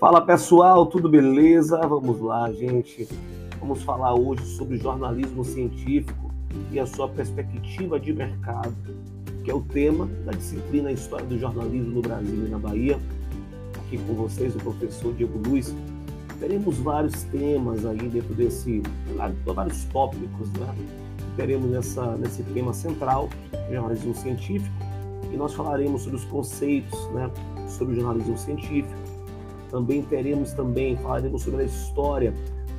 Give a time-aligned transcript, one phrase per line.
[0.00, 1.76] Fala pessoal, tudo beleza?
[1.86, 3.06] Vamos lá, gente.
[3.60, 6.30] Vamos falar hoje sobre jornalismo científico
[6.72, 8.74] e a sua perspectiva de mercado,
[9.44, 12.98] que é o tema da disciplina História do Jornalismo no Brasil e na Bahia.
[13.76, 15.76] Aqui com vocês, o professor Diego Luiz.
[16.38, 18.82] Teremos vários temas aí dentro desse,
[19.44, 20.74] vários tópicos, né?
[21.36, 23.28] Teremos nessa, nesse tema central,
[23.70, 24.74] jornalismo científico,
[25.30, 27.30] e nós falaremos sobre os conceitos, né?
[27.68, 29.09] Sobre jornalismo científico,
[29.70, 32.34] também teremos também, falaremos sobre a história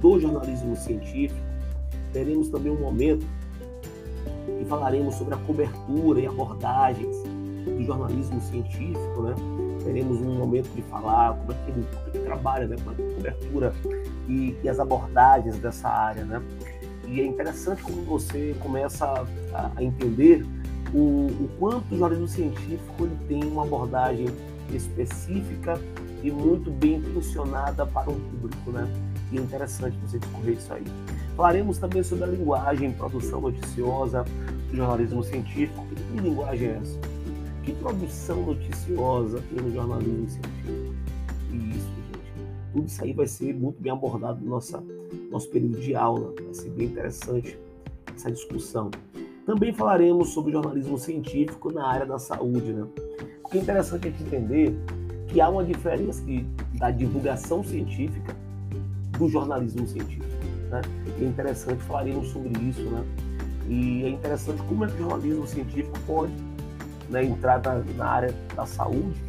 [0.00, 1.40] do jornalismo científico.
[2.12, 3.24] Teremos também um momento
[4.58, 7.16] que falaremos sobre a cobertura e abordagens
[7.64, 9.34] do jornalismo científico, né?
[9.84, 12.76] Teremos um momento de falar como é que ele, como é trabalha, né?
[12.80, 13.72] A cobertura
[14.28, 16.42] e, e, as abordagens dessa área, né?
[17.06, 19.06] E é interessante como você começa
[19.52, 20.44] a, a entender
[20.92, 24.26] o, o quanto o jornalismo científico ele tem uma abordagem
[24.72, 25.80] específica
[26.22, 28.86] e muito bem intencionada para um público, né?
[29.30, 30.84] E é interessante você discorrer isso aí.
[31.36, 34.24] Falaremos também sobre a linguagem, produção noticiosa,
[34.72, 35.86] jornalismo científico.
[35.86, 36.98] Que linguagem é essa?
[37.62, 40.94] Que produção noticiosa tem no jornalismo científico?
[41.50, 42.32] Isso, gente.
[42.72, 44.82] Tudo isso aí vai ser muito bem abordado no nossa,
[45.30, 46.34] nosso período de aula.
[46.44, 47.58] Vai ser bem interessante
[48.14, 48.90] essa discussão.
[49.46, 52.86] Também falaremos sobre jornalismo científico na área da saúde, né?
[53.42, 54.76] O que é interessante a gente entender
[55.32, 56.42] que há uma diferença de,
[56.74, 58.36] da divulgação científica
[59.18, 60.26] do jornalismo científico.
[60.70, 60.82] Né?
[61.20, 63.04] É interessante falaremos sobre isso, né?
[63.68, 66.32] E é interessante como é que o jornalismo científico pode
[67.08, 69.22] né, entrar na, na, área da saúde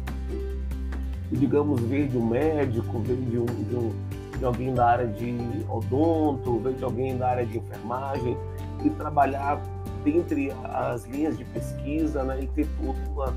[1.32, 3.92] e, digamos, ver de um médico, ver de, um, de, um,
[4.38, 5.36] de alguém da área de
[5.68, 8.36] odonto, ver de alguém da área de enfermagem
[8.84, 9.62] e trabalhar
[10.02, 13.34] dentre as linhas de pesquisa né, e ter todo uma,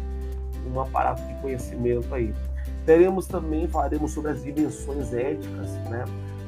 [0.74, 2.34] um aparato de conhecimento aí.
[2.88, 6.06] Teremos também, falaremos sobre as dimensões éticas né,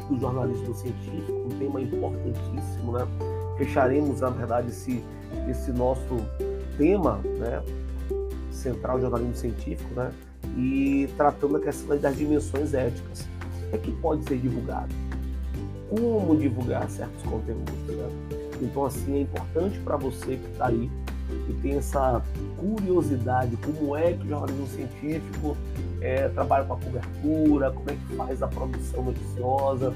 [0.09, 2.93] do jornalismo científico, um tema importantíssimo.
[2.93, 3.05] Né?
[3.57, 5.03] Fecharemos, na verdade, esse,
[5.49, 6.15] esse nosso
[6.77, 7.61] tema né,
[8.51, 10.13] central do jornalismo científico né,
[10.55, 13.27] e tratando a questão das dimensões éticas.
[13.65, 14.95] O que, é que pode ser divulgado?
[15.89, 17.75] Como divulgar certos conteúdos?
[17.85, 18.09] Né?
[18.61, 20.89] Então, assim, é importante para você que está aí
[21.49, 22.21] e tem essa
[22.57, 25.57] curiosidade, como é que o jornalismo científico
[26.01, 29.93] é, trabalha com a cobertura, como é que faz a produção noticiosa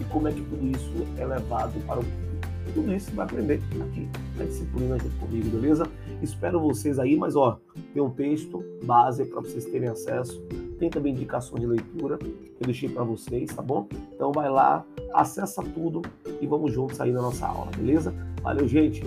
[0.00, 2.24] e como é que tudo isso é levado para o público.
[2.72, 5.86] Tudo isso você vai aprender aqui na disciplina junto comigo, beleza?
[6.22, 7.60] Espero vocês aí, mas ó,
[7.92, 10.40] tem um texto base para vocês terem acesso.
[10.78, 13.86] Tem também indicações de leitura que eu deixei para vocês, tá bom?
[14.12, 16.02] Então vai lá, acessa tudo
[16.40, 18.14] e vamos juntos aí na nossa aula, beleza?
[18.42, 19.02] Valeu, gente.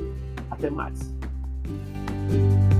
[0.50, 1.17] Até mais.
[1.68, 2.77] Thank you